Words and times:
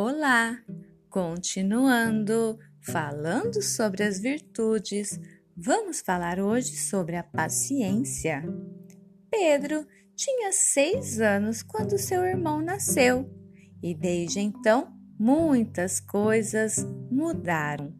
Olá! 0.00 0.56
Continuando 1.10 2.56
falando 2.80 3.60
sobre 3.60 4.04
as 4.04 4.20
virtudes, 4.20 5.18
vamos 5.56 6.00
falar 6.00 6.38
hoje 6.38 6.76
sobre 6.76 7.16
a 7.16 7.24
paciência. 7.24 8.44
Pedro 9.28 9.84
tinha 10.14 10.52
seis 10.52 11.18
anos 11.18 11.64
quando 11.64 11.98
seu 11.98 12.22
irmão 12.24 12.62
nasceu 12.62 13.28
e 13.82 13.92
desde 13.92 14.38
então 14.38 14.96
muitas 15.18 15.98
coisas 15.98 16.76
mudaram. 17.10 17.92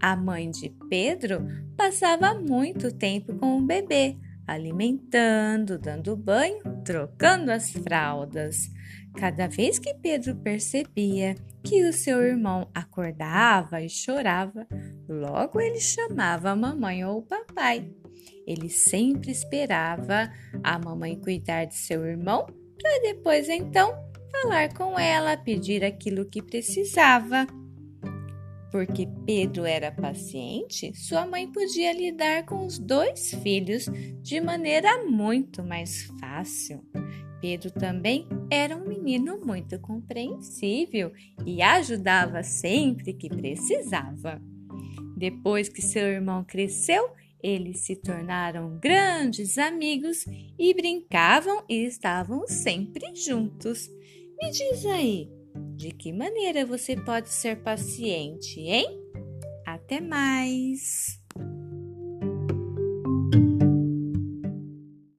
A 0.00 0.16
mãe 0.16 0.50
de 0.50 0.70
Pedro 0.88 1.46
passava 1.76 2.32
muito 2.32 2.90
tempo 2.90 3.36
com 3.36 3.58
o 3.58 3.66
bebê, 3.66 4.16
alimentando, 4.46 5.78
dando 5.78 6.16
banho, 6.16 6.62
trocando 6.84 7.50
as 7.50 7.70
fraldas. 7.70 8.70
Cada 9.16 9.46
vez 9.46 9.78
que 9.78 9.94
Pedro 9.94 10.36
percebia 10.36 11.34
que 11.62 11.84
o 11.84 11.92
seu 11.92 12.22
irmão 12.22 12.68
acordava 12.74 13.80
e 13.82 13.88
chorava, 13.88 14.66
logo 15.08 15.60
ele 15.60 15.80
chamava 15.80 16.50
a 16.50 16.56
mamãe 16.56 17.04
ou 17.04 17.18
o 17.18 17.22
papai. 17.22 17.90
Ele 18.46 18.68
sempre 18.68 19.30
esperava 19.30 20.32
a 20.62 20.78
mamãe 20.78 21.20
cuidar 21.20 21.66
de 21.66 21.74
seu 21.74 22.04
irmão 22.04 22.46
para 22.80 23.00
depois 23.02 23.48
então 23.48 23.94
falar 24.32 24.72
com 24.74 24.98
ela, 24.98 25.36
pedir 25.36 25.84
aquilo 25.84 26.24
que 26.24 26.42
precisava. 26.42 27.46
Porque 28.72 29.06
Pedro 29.26 29.66
era 29.66 29.92
paciente, 29.92 30.92
sua 30.96 31.26
mãe 31.26 31.46
podia 31.52 31.92
lidar 31.92 32.46
com 32.46 32.64
os 32.64 32.78
dois 32.78 33.34
filhos 33.42 33.84
de 34.22 34.40
maneira 34.40 35.04
muito 35.04 35.62
mais 35.62 36.04
fácil. 36.18 36.82
Pedro 37.42 37.70
também 37.70 38.26
era 38.50 38.76
um 38.76 38.88
menino 38.88 39.38
muito 39.44 39.78
compreensível 39.78 41.12
e 41.44 41.60
ajudava 41.60 42.42
sempre 42.42 43.12
que 43.12 43.28
precisava. 43.28 44.40
Depois 45.18 45.68
que 45.68 45.82
seu 45.82 46.04
irmão 46.04 46.42
cresceu, 46.42 47.10
eles 47.42 47.80
se 47.80 47.96
tornaram 47.96 48.78
grandes 48.78 49.58
amigos 49.58 50.24
e 50.58 50.72
brincavam 50.72 51.64
e 51.68 51.84
estavam 51.84 52.46
sempre 52.46 53.14
juntos. 53.14 53.90
Me 54.40 54.50
diz 54.50 54.86
aí, 54.86 55.28
de 55.82 55.90
que 55.90 56.12
maneira 56.12 56.64
você 56.64 56.94
pode 56.94 57.28
ser 57.28 57.60
paciente, 57.60 58.60
hein? 58.60 58.86
Até 59.66 60.00
mais! 60.00 61.20